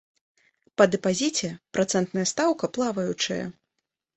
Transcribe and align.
Па 0.81 0.87
дэпазіце 0.95 1.51
працэнтная 1.77 2.25
стаўка 2.33 2.73
плаваючая. 2.79 3.43